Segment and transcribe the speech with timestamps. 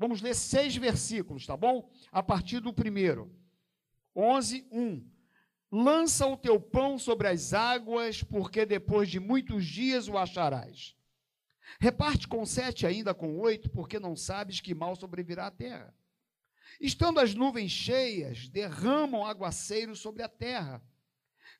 [0.00, 1.86] Vamos ler seis versículos, tá bom?
[2.10, 3.30] A partir do primeiro.
[4.16, 5.06] 11, 1.
[5.70, 10.96] Lança o teu pão sobre as águas, porque depois de muitos dias o acharás.
[11.78, 15.94] Reparte com sete ainda com oito, porque não sabes que mal sobrevirá à terra.
[16.80, 20.82] Estando as nuvens cheias, derramam aguaceiros sobre a terra.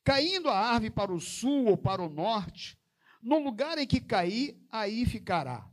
[0.03, 2.79] Caindo a árvore para o sul ou para o norte,
[3.23, 5.71] no lugar em que cair, aí ficará.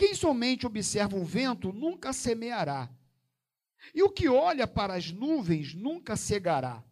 [0.00, 2.88] Quem somente observa o vento nunca semeará.
[3.94, 6.82] E o que olha para as nuvens nunca cegará.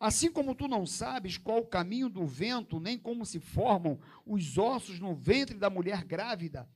[0.00, 4.58] Assim como tu não sabes qual o caminho do vento, nem como se formam os
[4.58, 6.68] ossos no ventre da mulher grávida,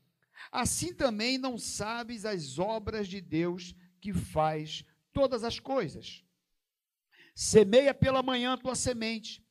[0.52, 6.22] assim também não sabes as obras de Deus que faz todas as coisas.
[7.34, 9.44] Semeia pela manhã tua semente,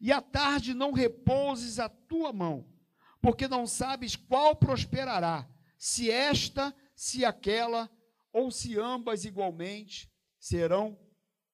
[0.00, 2.66] e à tarde não repouses a tua mão,
[3.22, 5.48] porque não sabes qual prosperará,
[5.80, 7.90] se esta, se aquela,
[8.30, 11.00] ou se ambas igualmente serão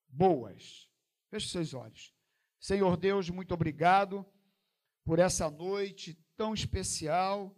[0.09, 0.91] boas.
[1.31, 2.13] Feche seus olhos.
[2.59, 4.27] Senhor Deus, muito obrigado
[5.05, 7.57] por essa noite tão especial,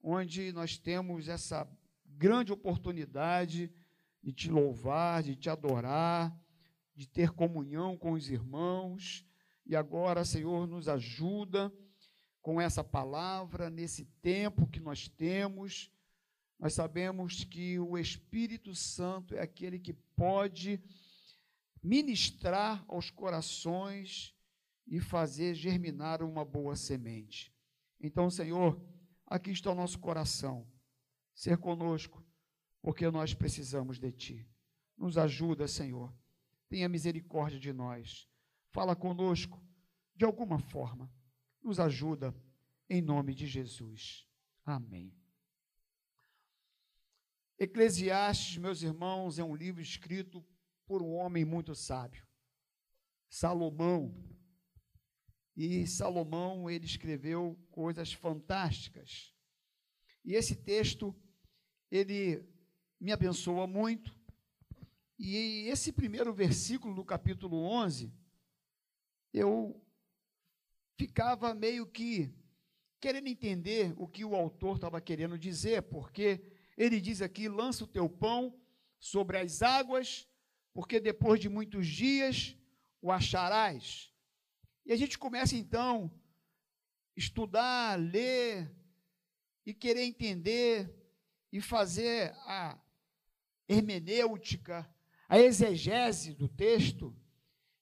[0.00, 1.68] onde nós temos essa
[2.04, 3.74] grande oportunidade
[4.22, 6.32] de te louvar, de te adorar,
[6.94, 9.26] de ter comunhão com os irmãos.
[9.66, 11.72] E agora, Senhor, nos ajuda
[12.40, 15.90] com essa palavra, nesse tempo que nós temos.
[16.58, 20.80] Nós sabemos que o Espírito Santo é aquele que pode
[21.82, 24.34] ministrar aos corações
[24.86, 27.52] e fazer germinar uma boa semente.
[28.00, 28.80] Então, Senhor,
[29.26, 30.66] aqui está o nosso coração.
[31.34, 32.24] Ser conosco,
[32.80, 34.48] porque nós precisamos de Ti.
[34.96, 36.14] Nos ajuda, Senhor.
[36.68, 38.28] Tenha misericórdia de nós.
[38.70, 39.62] Fala conosco
[40.14, 41.10] de alguma forma.
[41.62, 42.34] Nos ajuda,
[42.88, 44.26] em nome de Jesus.
[44.64, 45.12] Amém.
[47.58, 50.44] Eclesiastes, meus irmãos, é um livro escrito
[50.86, 52.26] por um homem muito sábio,
[53.28, 54.12] Salomão.
[55.56, 59.32] E Salomão, ele escreveu coisas fantásticas.
[60.24, 61.14] E esse texto,
[61.90, 62.44] ele
[63.00, 64.12] me abençoa muito.
[65.16, 68.12] E esse primeiro versículo do capítulo 11,
[69.32, 69.80] eu
[70.98, 72.34] ficava meio que
[73.00, 77.88] querendo entender o que o autor estava querendo dizer, porque ele diz aqui: lança o
[77.88, 78.58] teu pão
[78.98, 80.28] sobre as águas,
[80.72, 82.56] porque depois de muitos dias
[83.00, 84.12] o acharás.
[84.86, 86.10] E a gente começa então
[87.16, 88.70] estudar, ler
[89.64, 90.92] e querer entender
[91.52, 92.78] e fazer a
[93.68, 94.88] hermenêutica,
[95.28, 97.16] a exegese do texto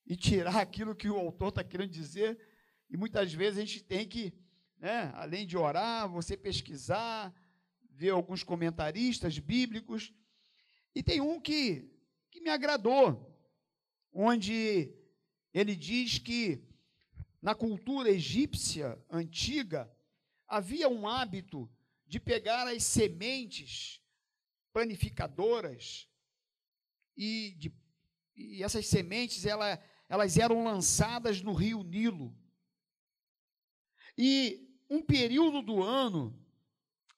[0.06, 2.38] e tirar aquilo que o autor está querendo dizer.
[2.90, 4.34] E muitas vezes a gente tem que,
[4.78, 7.34] né, além de orar, você pesquisar,
[8.02, 10.12] ver alguns comentaristas bíblicos.
[10.92, 11.88] E tem um que,
[12.32, 13.32] que me agradou,
[14.12, 14.92] onde
[15.54, 16.66] ele diz que
[17.40, 19.88] na cultura egípcia antiga
[20.48, 21.70] havia um hábito
[22.04, 24.02] de pegar as sementes
[24.72, 26.08] panificadoras
[27.16, 27.72] e, de,
[28.34, 32.36] e essas sementes ela, elas eram lançadas no rio Nilo.
[34.18, 36.41] E um período do ano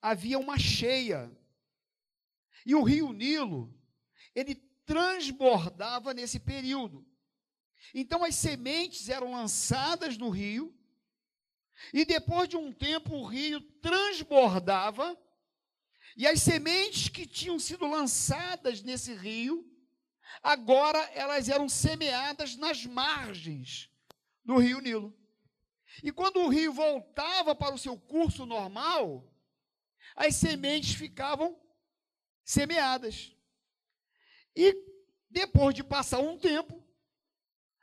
[0.05, 1.31] havia uma cheia.
[2.63, 3.75] E o rio Nilo,
[4.35, 4.53] ele
[4.85, 7.03] transbordava nesse período.
[7.91, 10.77] Então as sementes eram lançadas no rio,
[11.91, 15.19] e depois de um tempo o rio transbordava
[16.15, 19.67] e as sementes que tinham sido lançadas nesse rio,
[20.41, 23.89] agora elas eram semeadas nas margens
[24.43, 25.17] do rio Nilo.
[26.03, 29.34] E quando o rio voltava para o seu curso normal,
[30.15, 31.59] as sementes ficavam
[32.43, 33.35] semeadas.
[34.55, 34.73] E
[35.29, 36.81] depois de passar um tempo,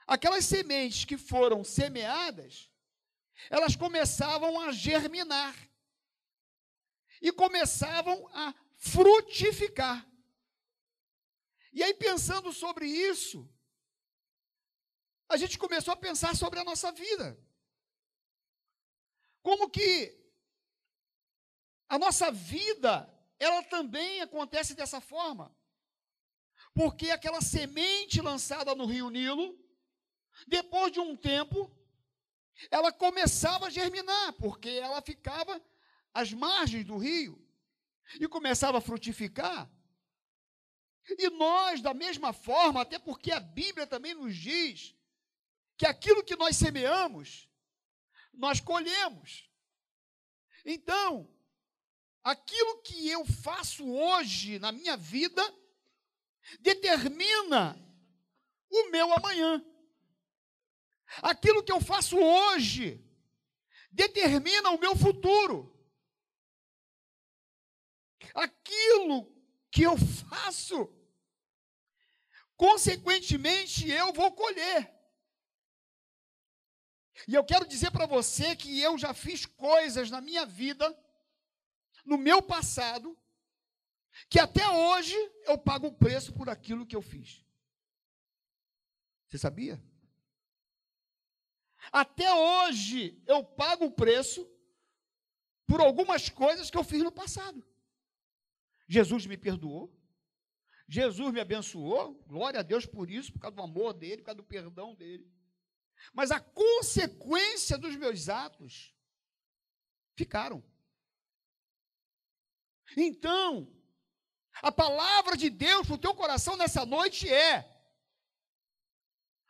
[0.06, 2.71] aquelas sementes que foram semeadas,
[3.50, 5.54] elas começavam a germinar
[7.21, 10.09] e começavam a frutificar.
[11.72, 13.48] E aí, pensando sobre isso,
[15.28, 17.39] a gente começou a pensar sobre a nossa vida.
[19.42, 20.22] Como que
[21.92, 23.06] a nossa vida,
[23.39, 25.54] ela também acontece dessa forma.
[26.72, 29.62] Porque aquela semente lançada no rio Nilo,
[30.48, 31.71] depois de um tempo,
[32.71, 35.62] ela começava a germinar, porque ela ficava
[36.15, 37.47] às margens do rio
[38.18, 39.71] e começava a frutificar.
[41.06, 44.97] E nós, da mesma forma, até porque a Bíblia também nos diz
[45.77, 47.50] que aquilo que nós semeamos,
[48.33, 49.47] nós colhemos.
[50.65, 51.28] Então,
[52.22, 55.42] aquilo que eu faço hoje na minha vida
[56.60, 57.77] determina
[58.71, 59.65] o meu amanhã.
[61.22, 63.04] Aquilo que eu faço hoje
[63.91, 65.69] determina o meu futuro.
[68.34, 69.30] Aquilo
[69.71, 70.89] que eu faço,
[72.57, 74.91] consequentemente eu vou colher.
[77.28, 80.91] E eu quero dizer para você que eu já fiz coisas na minha vida,
[82.04, 83.16] no meu passado,
[84.28, 85.16] que até hoje
[85.47, 87.45] eu pago o preço por aquilo que eu fiz.
[89.28, 89.83] Você sabia?
[91.91, 94.49] Até hoje eu pago o preço
[95.66, 97.66] por algumas coisas que eu fiz no passado.
[98.87, 99.91] Jesus me perdoou.
[100.87, 102.22] Jesus me abençoou.
[102.27, 105.27] Glória a Deus por isso, por causa do amor dele, por causa do perdão dele.
[106.13, 108.95] Mas a consequência dos meus atos
[110.15, 110.63] ficaram.
[112.97, 113.68] Então,
[114.60, 117.68] a palavra de Deus para o teu coração nessa noite é: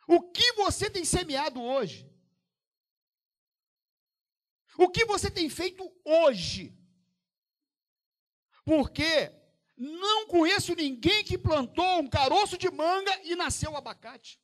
[0.07, 2.09] o que você tem semeado hoje?
[4.77, 6.75] O que você tem feito hoje?
[8.65, 9.31] Porque
[9.75, 14.41] não conheço ninguém que plantou um caroço de manga e nasceu abacate.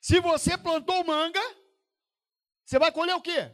[0.00, 1.40] Se você plantou manga,
[2.64, 3.52] você vai colher o quê?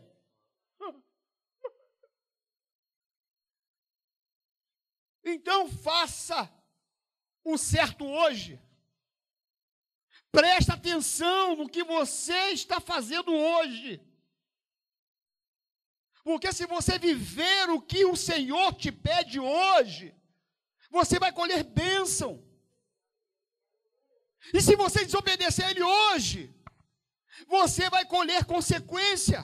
[5.33, 6.51] Então faça
[7.45, 8.61] o certo hoje.
[10.31, 14.01] Presta atenção no que você está fazendo hoje.
[16.23, 20.15] Porque se você viver o que o Senhor te pede hoje,
[20.91, 22.43] você vai colher bênção.
[24.53, 26.55] E se você desobedecer a Ele hoje,
[27.47, 29.41] você vai colher consequência.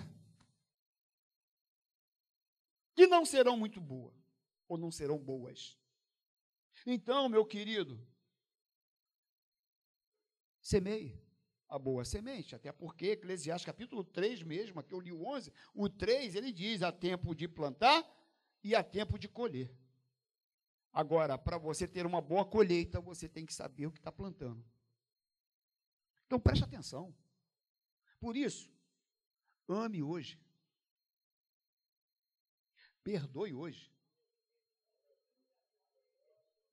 [2.95, 4.13] Que não serão muito boas,
[4.75, 5.79] ou não serão boas.
[6.87, 7.99] Então, meu querido,
[10.61, 11.19] semeie
[11.69, 15.88] a boa semente, até porque Eclesiastes capítulo 3 mesmo, aqui eu li o 11, o
[15.88, 18.05] 3 ele diz: há tempo de plantar
[18.62, 19.75] e há tempo de colher.
[20.93, 24.65] Agora, para você ter uma boa colheita, você tem que saber o que está plantando.
[26.26, 27.15] Então preste atenção.
[28.21, 28.73] Por isso,
[29.69, 30.41] ame hoje.
[33.03, 33.94] Perdoe hoje.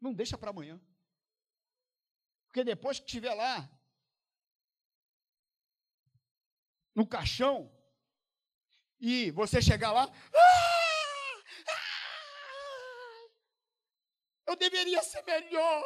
[0.01, 0.81] Não deixa para amanhã.
[2.48, 3.69] Porque depois que estiver lá,
[6.95, 7.71] no caixão
[9.00, 13.30] e você chegar lá, ah, ah,
[14.48, 15.83] eu deveria ser melhor,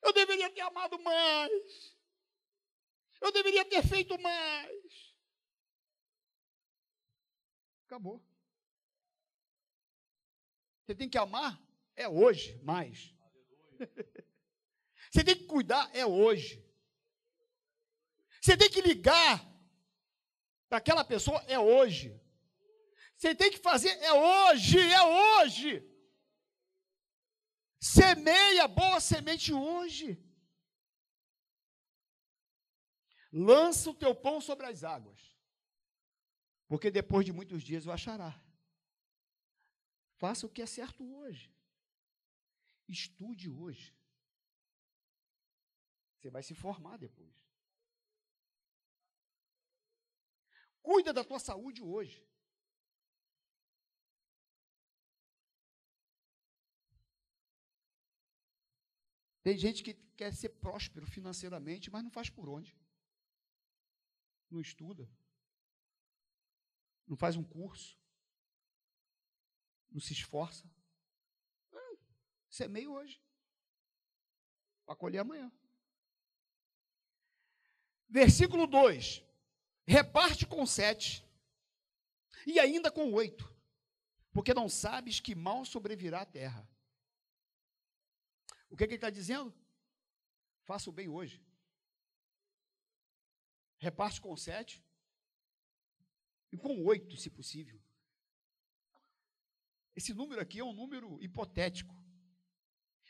[0.00, 1.98] eu deveria ter amado mais,
[3.20, 5.14] eu deveria ter feito mais.
[7.84, 8.24] Acabou.
[10.84, 11.67] Você tem que amar
[11.98, 13.14] é hoje mais.
[15.10, 16.64] Você tem que cuidar é hoje.
[18.40, 19.44] Você tem que ligar
[20.68, 22.18] para aquela pessoa é hoje.
[23.16, 25.84] Você tem que fazer é hoje, é hoje.
[27.80, 30.24] Semeia boa semente hoje.
[33.32, 35.20] Lança o teu pão sobre as águas,
[36.66, 38.40] porque depois de muitos dias o achará.
[40.16, 41.57] Faça o que é certo hoje.
[42.88, 43.94] Estude hoje.
[46.16, 47.36] Você vai se formar depois.
[50.82, 52.26] Cuida da tua saúde hoje.
[59.42, 62.76] Tem gente que quer ser próspero financeiramente, mas não faz por onde.
[64.50, 65.08] Não estuda.
[67.06, 67.98] Não faz um curso.
[69.90, 70.70] Não se esforça.
[72.50, 73.20] Semeia hoje.
[74.86, 75.52] Para colher amanhã.
[78.08, 79.28] Versículo 2
[79.88, 81.26] reparte com sete,
[82.46, 83.50] e ainda com oito,
[84.30, 86.68] porque não sabes que mal sobrevirá a terra.
[88.68, 89.50] O que, que ele está dizendo?
[90.64, 91.42] Faça o bem hoje.
[93.78, 94.84] Reparte com sete,
[96.52, 97.80] e com oito, se possível.
[99.96, 101.96] Esse número aqui é um número hipotético.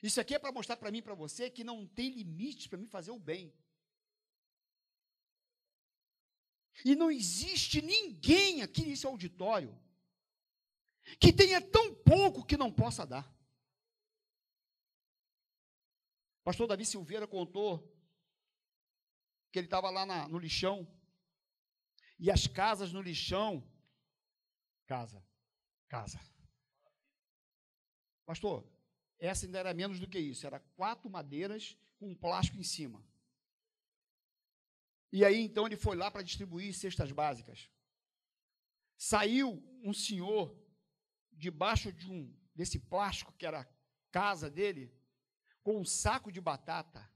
[0.02, 2.78] Isso aqui é para mostrar para mim e para você que não tem limites para
[2.78, 3.52] mim fazer o bem.
[6.84, 9.76] E não existe ninguém aqui nesse auditório
[11.18, 13.26] que tenha tão pouco que não possa dar.
[16.44, 17.94] pastor Davi Silveira contou
[19.50, 20.86] que ele estava lá na, no lixão
[22.18, 23.66] e as casas no lixão,
[24.86, 25.24] casa,
[25.88, 26.20] casa.
[28.24, 28.66] Pastor,
[29.18, 33.04] essa ainda era menos do que isso, era quatro madeiras com um plástico em cima.
[35.10, 37.70] E aí então ele foi lá para distribuir cestas básicas.
[38.96, 40.56] Saiu um senhor
[41.32, 43.68] debaixo de um desse plástico que era a
[44.10, 44.92] casa dele,
[45.62, 47.08] com um saco de batata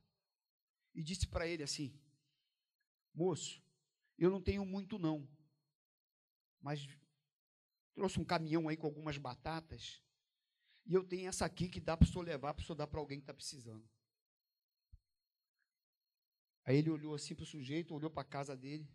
[0.94, 1.98] e disse para ele assim:
[3.14, 3.62] Moço,
[4.18, 5.28] eu não tenho muito não,
[6.60, 6.86] mas
[7.94, 10.02] trouxe um caminhão aí com algumas batatas
[10.84, 12.86] e eu tenho essa aqui que dá para o senhor levar, para o senhor dar
[12.86, 13.88] para alguém que está precisando.
[16.64, 18.88] Aí ele olhou assim para o sujeito, olhou para a casa dele.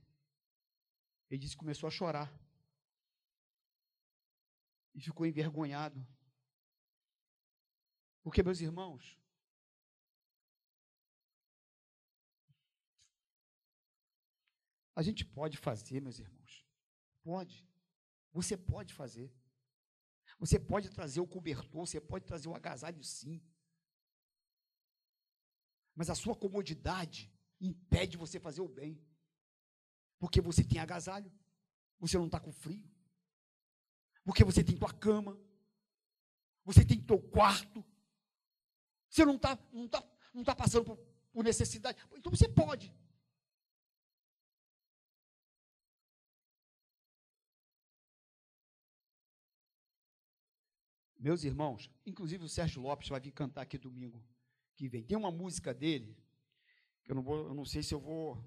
[1.29, 2.31] Ele disse que começou a chorar.
[4.93, 6.05] E ficou envergonhado.
[8.23, 9.17] Porque, meus irmãos,
[14.95, 16.65] a gente pode fazer, meus irmãos.
[17.21, 17.65] Pode.
[18.31, 19.31] Você pode fazer.
[20.39, 23.41] Você pode trazer o cobertor, você pode trazer o agasalho, sim.
[25.95, 29.01] Mas a sua comodidade impede você fazer o bem.
[30.19, 31.31] Porque você tem agasalho,
[31.99, 32.87] você não está com frio.
[34.23, 35.39] Porque você tem tua cama,
[36.63, 37.83] você tem teu quarto.
[39.09, 40.03] Você não está não tá,
[40.33, 40.97] não tá passando por,
[41.31, 41.97] por necessidade.
[42.15, 42.93] Então você pode.
[51.19, 54.23] Meus irmãos, inclusive o Sérgio Lopes vai vir cantar aqui domingo
[54.75, 55.03] que vem.
[55.03, 56.15] Tem uma música dele
[57.07, 58.43] eu não, vou, eu não sei se eu vou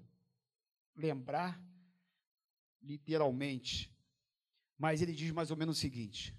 [0.95, 1.59] lembrar
[2.81, 3.91] literalmente,
[4.77, 6.37] mas ele diz mais ou menos o seguinte: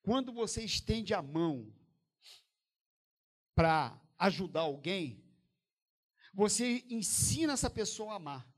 [0.00, 1.70] quando você estende a mão
[3.54, 5.22] para ajudar alguém,
[6.32, 8.48] você ensina essa pessoa a amar.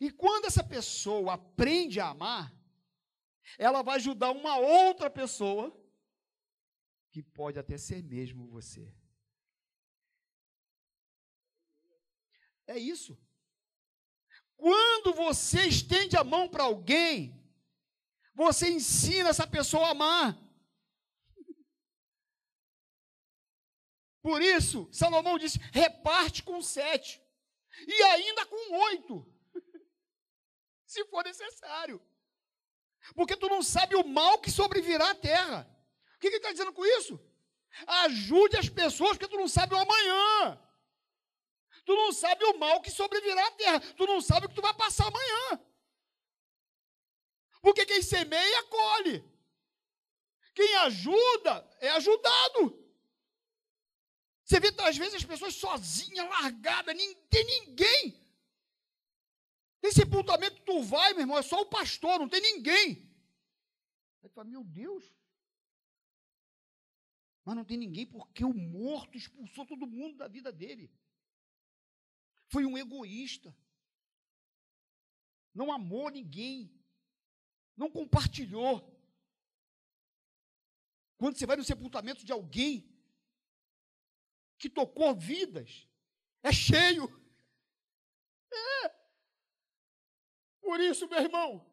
[0.00, 2.54] E quando essa pessoa aprende a amar,
[3.56, 5.74] ela vai ajudar uma outra pessoa,
[7.10, 8.92] que pode até ser mesmo você.
[12.66, 13.18] É isso.
[14.56, 17.38] Quando você estende a mão para alguém,
[18.34, 20.48] você ensina essa pessoa a amar.
[24.20, 27.22] Por isso, Salomão disse: reparte com sete,
[27.86, 29.26] e ainda com oito,
[30.84, 32.00] se for necessário.
[33.14, 35.68] Porque tu não sabe o mal que sobrevirá à terra.
[36.16, 37.20] O que ele está dizendo com isso?
[37.86, 40.60] Ajude as pessoas, porque tu não sabe o amanhã.
[41.84, 43.80] Tu não sabe o mal que sobrevirá à terra.
[43.80, 45.60] Tu não sabe o que tu vai passar amanhã.
[47.62, 49.24] Porque quem semeia, colhe.
[50.54, 52.84] Quem ajuda, é ajudado.
[54.44, 58.27] Você vê, às vezes, as pessoas sozinhas, largadas, nem tem ninguém.
[59.80, 63.08] Tem sepultamento tu vai, meu irmão, é só o pastor, não tem ninguém.
[64.22, 65.04] Aí tu fala, meu Deus.
[67.44, 70.90] Mas não tem ninguém porque o morto expulsou todo mundo da vida dele
[72.48, 73.54] foi um egoísta.
[75.54, 76.74] Não amou ninguém.
[77.76, 78.96] Não compartilhou.
[81.16, 82.88] Quando você vai no sepultamento de alguém
[84.58, 85.88] que tocou vidas,
[86.42, 87.06] é cheio.
[88.52, 88.98] É.
[90.68, 91.66] Por isso, meu irmão,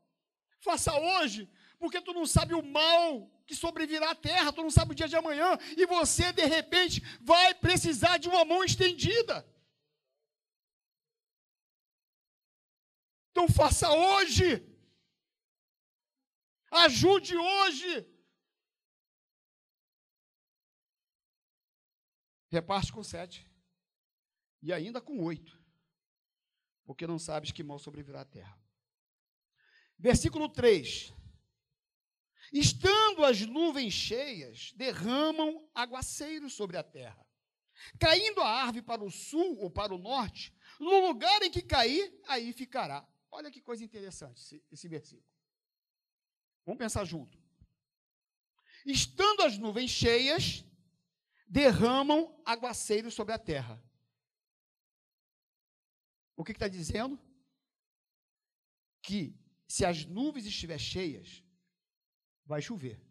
[0.61, 4.93] faça hoje, porque tu não sabe o mal que sobrevirá à terra, tu não sabe
[4.93, 9.45] o dia de amanhã, e você, de repente, vai precisar de uma mão estendida.
[13.31, 14.65] Então faça hoje.
[16.71, 18.09] Ajude hoje.
[22.49, 23.45] Reparte com sete.
[24.61, 25.61] E ainda com oito.
[26.85, 28.64] Porque não sabes que mal sobrevirá a terra.
[29.97, 31.13] Versículo 3.
[32.53, 37.25] Estando as nuvens cheias, derramam aguaceiros sobre a terra.
[37.99, 42.17] Caindo a árvore para o sul ou para o norte, no lugar em que cair,
[42.27, 43.05] aí ficará.
[43.31, 45.27] Olha que coisa interessante esse, esse versículo.
[46.65, 47.37] Vamos pensar junto.
[48.85, 50.63] Estando as nuvens cheias,
[51.47, 53.83] derramam aguaceiros sobre a terra.
[56.35, 57.19] O que está dizendo?
[59.01, 59.37] Que
[59.67, 61.43] se as nuvens estiverem cheias,
[62.45, 63.01] vai chover.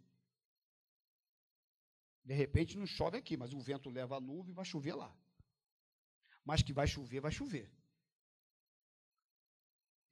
[2.25, 5.15] De repente não chove aqui, mas o vento leva a nuvem e vai chover lá.
[6.45, 7.71] Mas que vai chover, vai chover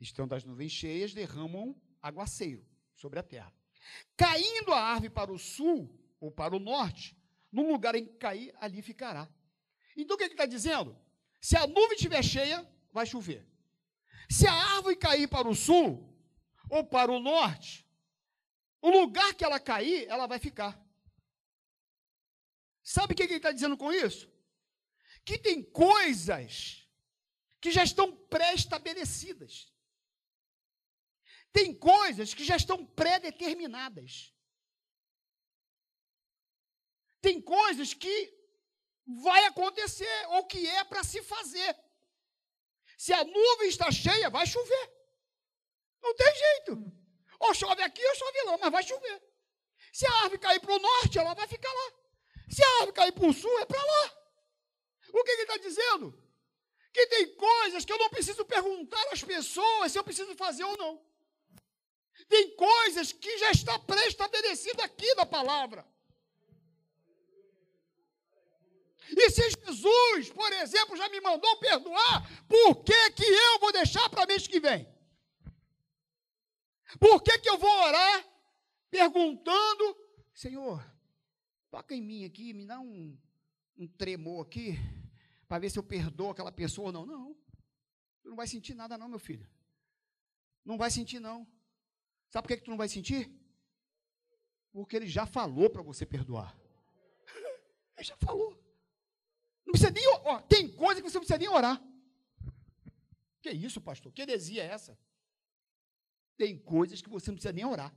[0.03, 3.53] estão das nuvens cheias, derramam aguaceiro sobre a terra.
[4.17, 7.17] Caindo a árvore para o sul ou para o norte,
[7.51, 9.29] no lugar em que cair, ali ficará.
[9.97, 10.97] Então o que ele está dizendo?
[11.41, 13.47] Se a nuvem estiver cheia, vai chover.
[14.29, 16.12] Se a árvore cair para o sul
[16.73, 17.87] ou para o norte,
[18.81, 20.73] o lugar que ela cair, ela vai ficar.
[22.83, 24.27] Sabe o que ele está dizendo com isso?
[25.23, 26.89] Que tem coisas
[27.61, 29.71] que já estão pré-estabelecidas.
[31.53, 34.35] Tem coisas que já estão pré-determinadas.
[37.21, 38.17] Tem coisas que
[39.05, 41.79] vai acontecer ou que é para se fazer.
[42.97, 45.02] Se a nuvem está cheia, vai chover.
[46.03, 46.93] Não tem jeito.
[47.39, 49.23] Ou chove aqui ou chove lá, mas vai chover.
[49.93, 51.93] Se a árvore cair para o norte, ela vai ficar lá.
[52.49, 54.23] Se a árvore cair para o sul, é para lá.
[55.13, 56.19] O que ele está dizendo?
[56.93, 60.77] Que tem coisas que eu não preciso perguntar às pessoas se eu preciso fazer ou
[60.77, 61.05] não.
[62.29, 65.87] Tem coisas que já está pré-estabelecida aqui na palavra.
[69.11, 74.09] E se Jesus, por exemplo, já me mandou perdoar, por que, que eu vou deixar
[74.09, 74.92] para mês que vem?
[76.99, 78.27] Por que, que eu vou orar
[78.91, 79.97] perguntando,
[80.35, 80.85] Senhor,
[81.71, 83.19] toca em mim aqui, me dá um,
[83.77, 84.77] um tremor aqui,
[85.49, 87.07] para ver se eu perdoo aquela pessoa ou não.
[87.07, 87.35] Não,
[88.23, 89.49] tu não vai sentir nada não, meu filho.
[90.65, 91.47] Não vai sentir não.
[92.31, 93.31] Sabe por que, que tu não vai sentir?
[94.73, 96.57] Porque ele já falou para você perdoar.
[97.95, 98.51] Ele já falou.
[99.67, 100.05] Não precisa nem,
[100.49, 101.83] tem coisa que você não precisa nem orar.
[103.43, 104.11] Que isso, pastor?
[104.13, 104.99] Que heresia é essa?
[106.43, 107.95] Tem coisas que você não precisa nem orar.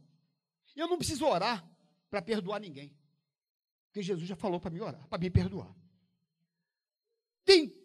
[0.75, 1.67] Eu não preciso orar
[2.11, 2.95] para perdoar ninguém.
[3.87, 5.75] Porque Jesus já falou para me orar, para me perdoar.
[7.43, 7.75] Tem,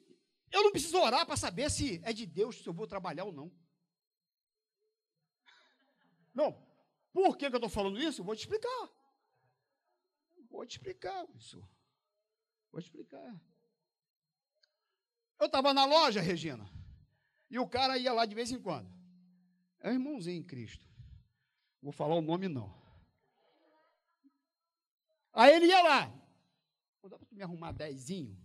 [0.53, 3.33] eu não preciso orar para saber se é de Deus, se eu vou trabalhar ou
[3.33, 3.51] não.
[6.35, 6.53] Não.
[7.11, 8.23] Por que, que eu estou falando isso?
[8.23, 8.91] vou te explicar.
[10.51, 11.59] Vou te explicar isso.
[12.71, 13.35] Vou te explicar.
[15.39, 16.71] Eu estava na loja, Regina,
[17.49, 19.00] e o cara ia lá de vez em quando.
[19.81, 20.87] É um irmãozinho em Cristo.
[21.83, 22.79] Vou falar o nome não.
[25.33, 26.07] Aí ele ia lá.
[27.09, 28.39] Dá para me arrumar dezinho?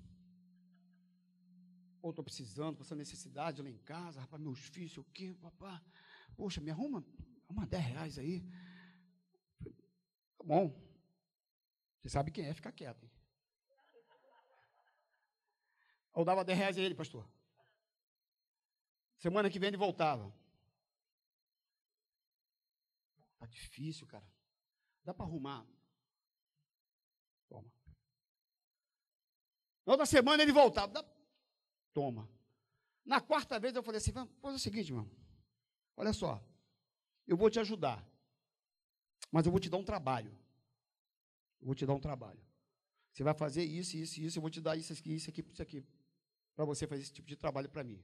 [2.01, 5.83] Ou estou precisando, essa necessidade lá em casa, rapaz, meus filhos, o quê, papá?
[6.38, 7.03] Poxa, me arruma,
[7.50, 8.42] arruma 10 reais aí.
[10.38, 10.74] Tá bom.
[12.01, 13.03] Você sabe quem é, fica quieto.
[13.03, 13.12] Hein?
[16.16, 17.27] Eu dava 10 reais a ele, pastor.
[19.18, 20.31] Semana que vem ele voltava.
[23.46, 24.27] Tá difícil, cara.
[25.03, 25.66] Dá para arrumar.
[27.48, 27.72] Toma.
[29.86, 30.92] Na outra semana ele voltava.
[30.92, 31.05] Dá...
[31.94, 32.27] Toma.
[33.05, 35.10] Na quarta vez eu falei assim: vamos fazer o seguinte, irmão.
[35.96, 36.44] Olha só.
[37.27, 38.03] Eu vou te ajudar.
[39.31, 40.31] Mas eu vou te dar um trabalho.
[41.62, 42.44] Eu vou te dar um trabalho.
[43.12, 44.38] Você vai fazer isso, isso, isso.
[44.40, 45.86] Eu vou te dar isso aqui, isso aqui, isso aqui.
[46.55, 48.03] Para você fazer esse tipo de trabalho para mim.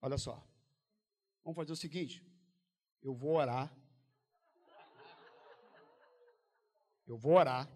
[0.00, 0.42] Olha só.
[1.42, 2.33] Vamos fazer o seguinte.
[3.04, 3.70] Eu vou orar.
[7.06, 7.68] Eu vou orar.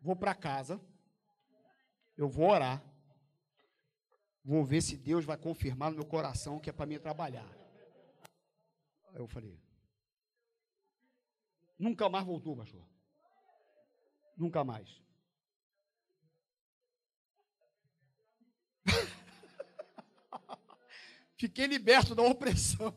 [0.00, 0.80] Vou para casa.
[2.16, 2.80] Eu vou orar.
[4.44, 7.48] Vou ver se Deus vai confirmar no meu coração que é para mim trabalhar.
[9.08, 9.60] Aí eu falei.
[11.76, 12.86] Nunca mais voltou, pastor.
[14.36, 15.02] Nunca mais.
[21.42, 22.94] Fiquei liberto da opressão,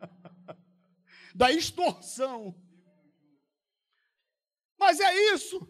[1.34, 2.58] da extorsão.
[4.78, 5.60] Mas é isso.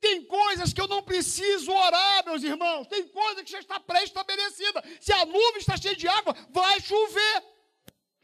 [0.00, 2.86] Tem coisas que eu não preciso orar, meus irmãos.
[2.86, 4.84] Tem coisa que já está pré-estabelecida.
[5.00, 7.42] Se a nuvem está cheia de água, vai chover.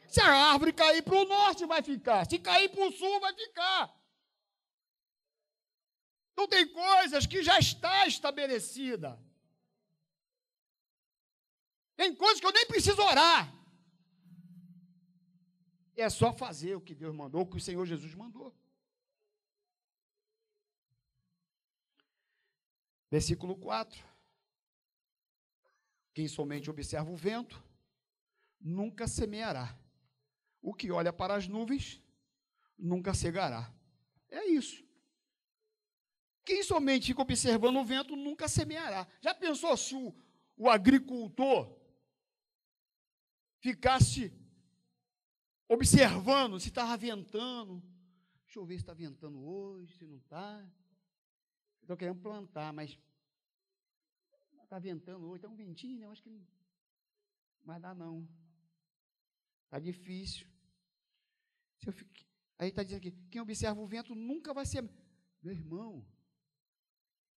[0.07, 2.25] Se a árvore cair para o norte, vai ficar.
[2.25, 3.93] Se cair para o sul, vai ficar.
[6.35, 9.19] Então tem coisas que já está estabelecida.
[12.01, 13.55] Tem coisas que eu nem preciso orar.
[15.95, 18.57] É só fazer o que Deus mandou, o que o Senhor Jesus mandou.
[23.11, 24.03] Versículo 4.
[26.15, 27.63] Quem somente observa o vento,
[28.59, 29.79] nunca semeará.
[30.63, 32.01] O que olha para as nuvens,
[32.79, 33.71] nunca cegará.
[34.31, 34.83] É isso.
[36.47, 39.07] Quem somente fica observando o vento, nunca semeará.
[39.21, 40.15] Já pensou se o,
[40.57, 41.79] o agricultor
[43.61, 44.33] ficasse
[45.69, 47.83] observando se estava ventando.
[48.45, 50.69] Deixa eu ver se está ventando hoje, se não está.
[51.81, 52.99] Estou querendo plantar, mas
[54.63, 56.07] está ventando hoje, está um ventinho, né?
[56.07, 56.47] Eu acho que não
[57.65, 58.29] vai dar não.
[59.65, 60.47] Está difícil.
[62.59, 64.83] Aí está dizendo aqui, quem observa o vento nunca vai ser.
[65.43, 66.07] Meu irmão,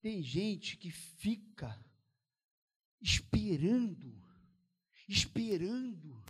[0.01, 1.79] tem gente que fica
[3.01, 4.22] esperando
[5.07, 6.23] esperando,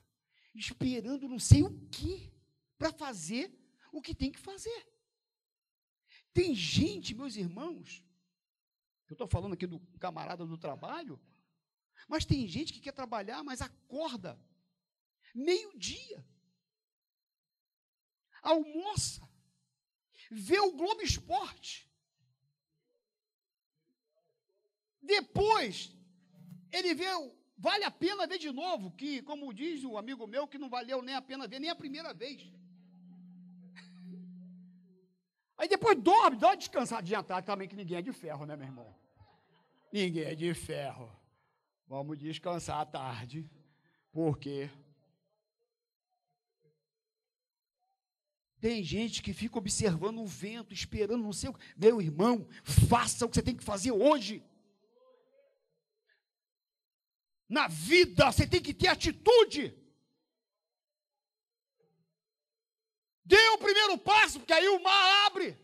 [0.55, 2.31] esperando não sei o que.
[2.77, 3.49] para fazer
[3.93, 4.93] o que tem que fazer.
[6.33, 8.03] Tem gente, meus irmãos,
[9.07, 11.21] eu estou falando aqui do camarada do trabalho,
[12.07, 14.39] mas tem gente que quer trabalhar, mas acorda
[15.33, 16.25] meio-dia,
[18.41, 19.27] almoça,
[20.29, 21.89] vê o Globo Esporte,
[25.01, 25.95] depois
[26.71, 27.07] ele vê,
[27.63, 31.01] vale a pena ver de novo, que, como diz o amigo meu, que não valeu
[31.01, 32.45] nem a pena ver nem a primeira vez.
[35.57, 38.57] Aí depois dorme, dá uma descansadinha à tarde também, que ninguém é de ferro, né,
[38.57, 38.93] meu irmão?
[39.93, 41.09] Ninguém é de ferro.
[41.87, 43.49] Vamos descansar à tarde,
[44.11, 44.69] porque
[48.59, 51.65] tem gente que fica observando o vento, esperando não sei o que.
[51.77, 54.43] Meu irmão, faça o que você tem que fazer hoje.
[57.47, 59.77] Na vida você tem que ter atitude.
[63.25, 65.57] Dê o primeiro passo, porque aí o mar abre.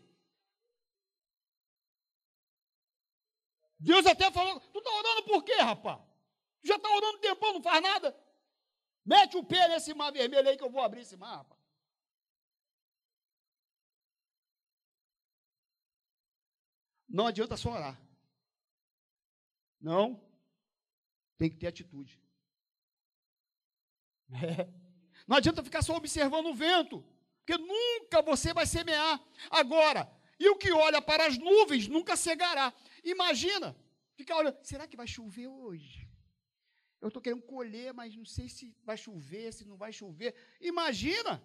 [3.78, 6.00] Deus até falou: Tu está orando por quê, rapaz?
[6.60, 8.16] Tu já está orando tempão, não faz nada.
[9.04, 11.60] Mete o pé nesse mar vermelho aí que eu vou abrir esse mar, rapaz.
[17.08, 18.00] Não adianta só orar.
[19.80, 20.29] Não.
[21.40, 22.20] Tem que ter atitude.
[24.32, 24.68] É.
[25.26, 27.04] Não adianta ficar só observando o vento,
[27.38, 29.20] porque nunca você vai semear.
[29.50, 32.72] Agora, e o que olha para as nuvens nunca cegará.
[33.02, 33.76] Imagina,
[34.14, 36.08] ficar olhando, será que vai chover hoje?
[37.00, 40.32] Eu estou querendo colher, mas não sei se vai chover, se não vai chover.
[40.60, 41.42] Imagina!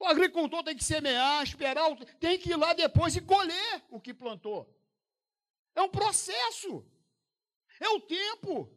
[0.00, 1.86] O agricultor tem que semear, esperar,
[2.18, 4.68] tem que ir lá depois e colher o que plantou.
[5.74, 6.84] É um processo.
[7.82, 8.68] É o tempo.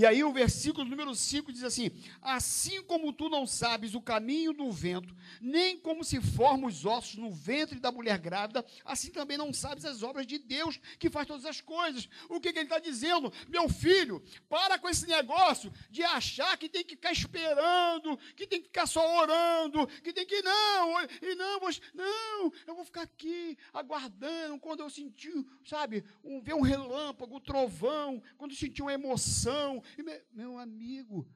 [0.00, 1.90] E aí o versículo número 5 diz assim:
[2.22, 7.16] Assim como tu não sabes o caminho do vento, nem como se formam os ossos
[7.16, 11.26] no ventre da mulher grávida, assim também não sabes as obras de Deus que faz
[11.26, 12.08] todas as coisas.
[12.30, 13.30] O que, que ele está dizendo?
[13.46, 18.58] Meu filho, para com esse negócio de achar que tem que ficar esperando, que tem
[18.58, 21.60] que ficar só orando, que tem que não, e não,
[21.92, 27.40] não, eu vou ficar aqui aguardando quando eu sentir, sabe, um, ver um relâmpago, um
[27.40, 31.28] trovão, quando eu sentir uma emoção e meu, meu amigo,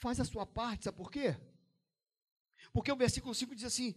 [0.00, 1.36] faz a sua parte, sabe por quê?
[2.72, 3.94] Porque o versículo 5 diz assim: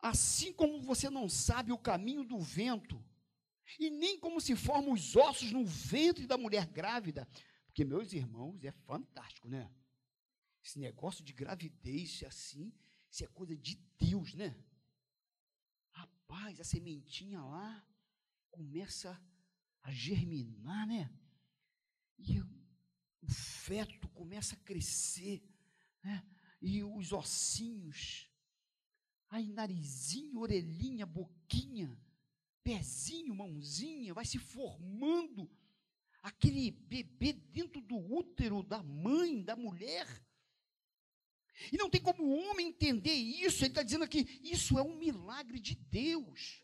[0.00, 3.02] Assim como você não sabe o caminho do vento,
[3.78, 7.28] e nem como se formam os ossos no ventre da mulher grávida,
[7.66, 9.70] porque, meus irmãos, é fantástico, né?
[10.64, 12.72] Esse negócio de gravidez assim,
[13.10, 14.56] isso é coisa de Deus, né?
[15.90, 17.86] Rapaz, a sementinha lá
[18.50, 19.20] começa
[19.82, 21.10] a germinar, né?
[22.18, 25.42] E o feto começa a crescer,
[26.02, 26.26] né?
[26.60, 28.28] e os ossinhos,
[29.30, 31.96] aí narizinho, orelhinha, boquinha,
[32.62, 35.50] pezinho, mãozinha, vai se formando
[36.22, 40.06] aquele bebê dentro do útero da mãe, da mulher.
[41.72, 44.96] E não tem como o homem entender isso, ele está dizendo aqui, isso é um
[44.96, 46.62] milagre de Deus.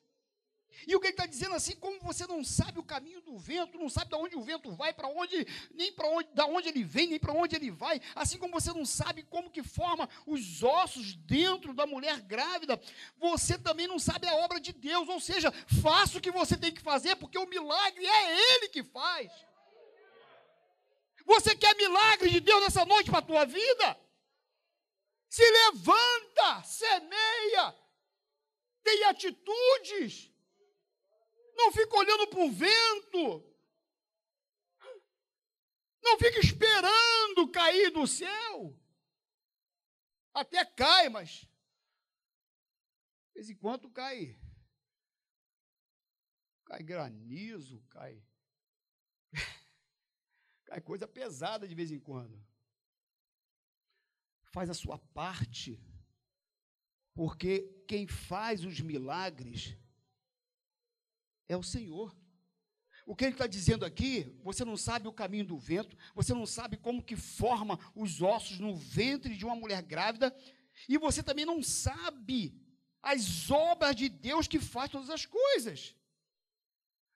[0.87, 3.79] E o que ele está dizendo assim, como você não sabe o caminho do vento,
[3.79, 6.85] não sabe de onde o vento vai, para onde, nem para onde, da onde ele
[6.85, 10.63] vem, nem para onde ele vai, assim como você não sabe como que forma os
[10.63, 12.81] ossos dentro da mulher grávida,
[13.19, 16.73] você também não sabe a obra de Deus, ou seja, faça o que você tem
[16.73, 19.31] que fazer, porque o milagre é Ele que faz.
[21.25, 23.99] Você quer milagre de Deus nessa noite para a tua vida?
[25.31, 27.75] Se levanta, semeia,
[28.83, 30.34] tem atitudes.
[31.57, 33.55] Não fica olhando para o vento.
[36.03, 38.79] Não fica esperando cair do céu.
[40.35, 41.49] Até cai, mas
[43.29, 44.39] de vez em quando cai.
[46.67, 48.23] Cai granizo, cai.
[50.67, 52.45] cai coisa pesada de vez em quando.
[54.53, 55.81] Faz a sua parte.
[57.15, 59.77] Porque quem faz os milagres
[61.49, 62.15] é o Senhor.
[63.07, 66.47] O que ele está dizendo aqui, você não sabe o caminho do vento, você não
[66.47, 70.35] sabe como que forma os ossos no ventre de uma mulher grávida,
[70.89, 72.59] e você também não sabe
[73.03, 75.95] as obras de Deus que faz todas as coisas.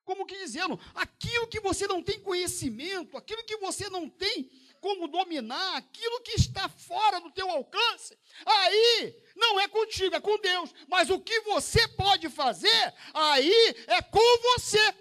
[0.04, 5.08] Como que dizendo, aquilo que você não tem conhecimento, aquilo que você não tem como
[5.08, 10.74] dominar aquilo que está fora do teu alcance, aí não é contigo, é com Deus.
[10.88, 14.94] Mas o que você pode fazer, aí é com você.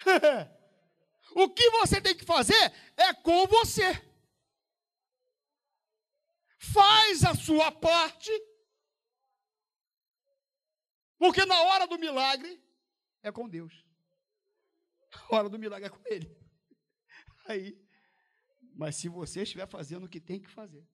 [1.38, 4.02] O que você tem que fazer é com você.
[6.56, 8.30] Faz a sua parte.
[11.18, 12.58] Porque na hora do milagre
[13.22, 13.84] é com Deus.
[15.30, 16.34] A hora do milagre é com Ele.
[17.44, 17.85] Aí,
[18.76, 20.86] mas se você estiver fazendo o que tem que fazer,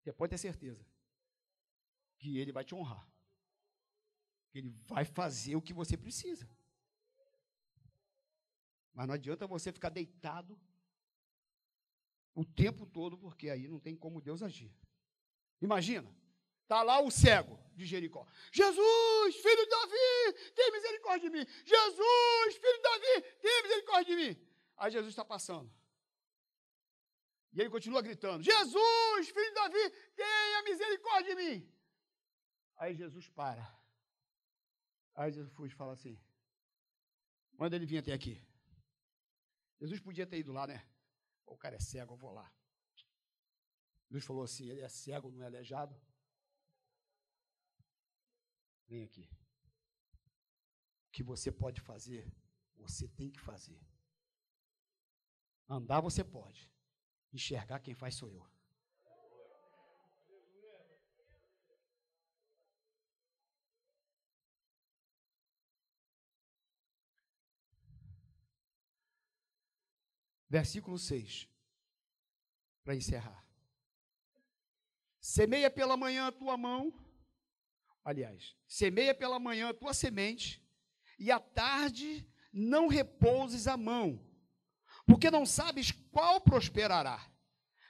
[0.00, 0.86] você pode ter certeza
[2.18, 3.04] que Ele vai te honrar.
[4.48, 6.48] Que Ele vai fazer o que você precisa.
[8.94, 10.58] Mas não adianta você ficar deitado
[12.32, 14.72] o tempo todo, porque aí não tem como Deus agir.
[15.60, 16.14] Imagina,
[16.62, 18.24] está lá o cego de Jericó.
[18.52, 21.46] Jesus, filho de Davi, tem misericórdia de mim.
[21.64, 24.48] Jesus, filho de Davi, tem misericórdia de mim.
[24.76, 25.81] Aí Jesus está passando.
[27.52, 31.72] E ele continua gritando: Jesus, filho de Davi, tenha misericórdia de mim.
[32.76, 33.64] Aí Jesus para.
[35.14, 36.18] Aí Jesus fala assim:
[37.52, 38.42] manda ele vir até aqui.
[39.80, 40.86] Jesus podia ter ido lá, né?
[41.46, 42.50] O cara é cego, eu vou lá.
[44.08, 45.94] Jesus falou assim: ele é cego, não é aleijado.
[48.86, 49.28] Vem aqui.
[51.08, 52.32] O que você pode fazer,
[52.76, 53.80] você tem que fazer.
[55.68, 56.70] Andar você pode.
[57.32, 58.46] Enxergar quem faz sou eu.
[70.48, 71.48] Versículo 6,
[72.84, 73.42] para encerrar.
[75.18, 76.92] Semeia pela manhã a tua mão,
[78.04, 80.62] aliás, semeia pela manhã a tua semente,
[81.18, 84.22] e à tarde não repouses a mão,
[85.12, 87.30] porque não sabes qual prosperará,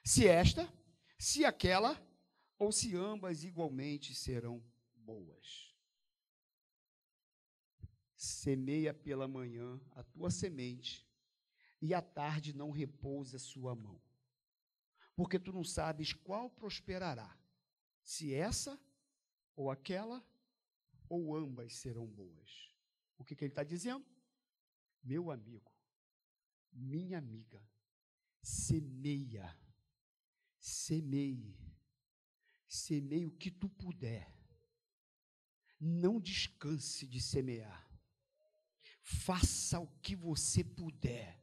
[0.04, 0.68] se esta,
[1.16, 1.96] se aquela,
[2.58, 4.60] ou se ambas igualmente serão
[4.96, 5.72] boas.
[8.16, 11.08] Semeia pela manhã a tua semente,
[11.80, 14.02] e à tarde não repousa sua mão.
[15.14, 17.38] Porque tu não sabes qual prosperará,
[18.02, 18.76] se essa
[19.54, 20.26] ou aquela,
[21.08, 22.74] ou ambas serão boas.
[23.16, 24.04] O que, que ele está dizendo?
[25.04, 25.72] Meu amigo,
[26.72, 27.62] minha amiga,
[28.42, 29.56] semeia,
[30.58, 31.58] semeie,
[32.66, 34.32] semeie o que tu puder.
[35.78, 37.90] Não descanse de semear.
[39.02, 41.42] Faça o que você puder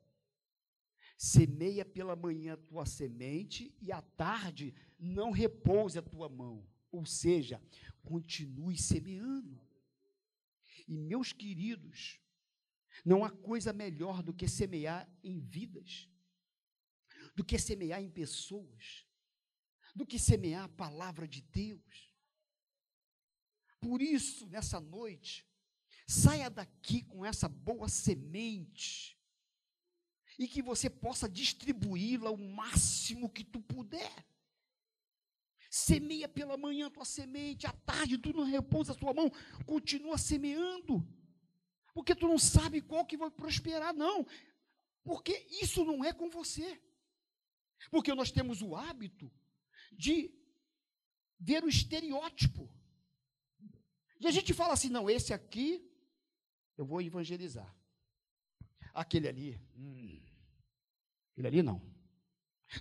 [1.22, 6.66] Semeia pela manhã a tua semente e à tarde não repouse a tua mão.
[6.90, 7.62] Ou seja,
[8.02, 9.62] continue semeando.
[10.88, 12.22] E meus queridos,
[13.06, 16.10] não há coisa melhor do que semear em vidas,
[17.36, 19.06] do que semear em pessoas,
[19.96, 22.14] do que semear a palavra de Deus.
[23.80, 25.48] Por isso, nessa noite,
[26.08, 29.18] saia daqui com essa boa semente
[30.38, 34.26] e que você possa distribuí-la o máximo que tu puder.
[35.70, 39.30] Semeia pela manhã tua semente, à tarde tu não repousa a tua mão,
[39.66, 41.08] continua semeando.
[42.00, 44.26] Porque tu não sabe qual que vai prosperar, não.
[45.04, 46.82] Porque isso não é com você.
[47.92, 49.30] Porque nós temos o hábito
[49.92, 50.34] de
[51.38, 52.74] ver o estereótipo.
[54.18, 55.86] E a gente fala assim: não, esse aqui
[56.78, 57.70] eu vou evangelizar.
[58.94, 60.26] Aquele ali, hum,
[61.34, 61.82] Aquele ali não.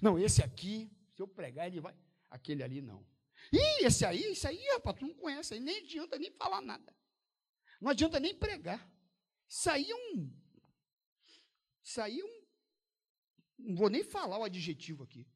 [0.01, 1.93] Não, esse aqui, se eu pregar, ele vai.
[2.31, 3.05] Aquele ali não.
[3.53, 6.95] Ih, esse aí, esse aí, rapaz, tu não conhece, aí nem adianta nem falar nada.
[7.81, 8.89] Não adianta nem pregar.
[9.49, 10.33] Isso aí é um.
[11.83, 12.47] Isso aí é um.
[13.59, 15.27] Não vou nem falar o adjetivo aqui.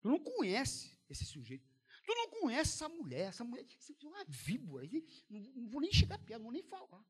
[0.00, 1.68] Tu não conhece esse sujeito.
[2.06, 3.28] Tu não conhece essa mulher.
[3.28, 4.88] Essa mulher é uma víbora.
[5.28, 7.04] Não, vou nem chegar perto, não vou nem falar.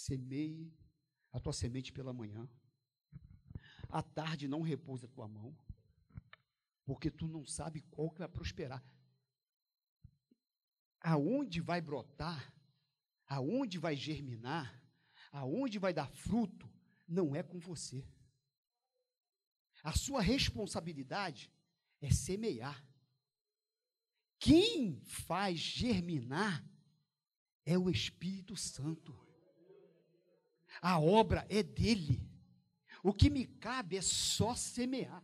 [0.00, 0.72] semeie
[1.32, 2.48] a tua semente pela manhã.
[3.88, 5.56] À tarde não repousa a tua mão,
[6.84, 8.82] porque tu não sabe qual que vai prosperar.
[11.00, 12.52] Aonde vai brotar,
[13.26, 14.82] aonde vai germinar,
[15.32, 16.70] aonde vai dar fruto,
[17.08, 18.06] não é com você.
[19.82, 21.50] A sua responsabilidade
[22.00, 22.84] é semear.
[24.38, 26.64] Quem faz germinar
[27.64, 29.18] é o Espírito Santo.
[30.80, 32.26] A obra é dele.
[33.02, 35.22] O que me cabe é só semear.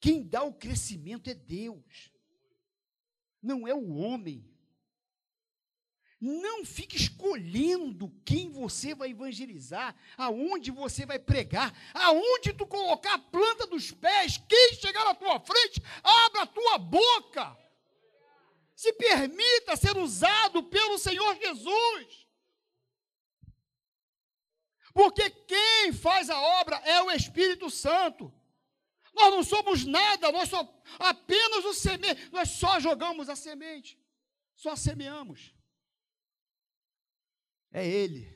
[0.00, 2.11] Quem dá o crescimento é Deus,
[3.42, 4.48] não é o homem.
[6.20, 13.18] Não fique escolhendo quem você vai evangelizar, aonde você vai pregar, aonde tu colocar a
[13.18, 17.58] planta dos pés, quem chegar na tua frente, abra a tua boca.
[18.76, 22.26] Se permita ser usado pelo Senhor Jesus.
[24.94, 28.32] Porque quem faz a obra é o Espírito Santo.
[29.14, 30.60] Nós não somos nada, nós só
[30.98, 33.98] apenas o semente, nós só jogamos a semente,
[34.54, 35.54] só semeamos.
[37.70, 38.26] É Ele,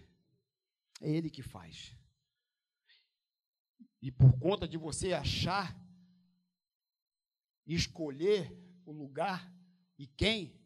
[1.00, 1.94] é Ele que faz.
[4.00, 5.76] E por conta de você achar,
[7.66, 8.52] escolher
[8.84, 9.52] o lugar
[9.98, 10.60] e quem,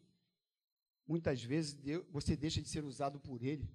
[1.07, 3.69] muitas vezes você deixa de ser usado por Ele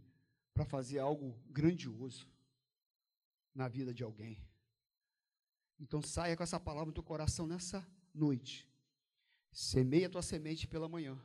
[0.54, 2.30] para fazer algo grandioso
[3.54, 4.46] na vida de alguém.
[5.78, 8.68] Então saia com essa palavra no teu coração nessa noite.
[9.52, 11.18] Semeia a tua semente pela manhã.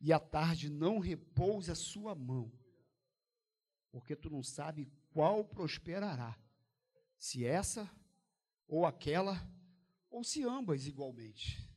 [0.00, 2.52] E à tarde não repouse a sua mão.
[3.90, 6.38] Porque tu não sabe qual prosperará.
[7.18, 7.88] Se essa
[8.66, 9.46] ou aquela,
[10.10, 11.68] ou se ambas igualmente.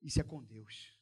[0.00, 0.97] Isso é com Deus.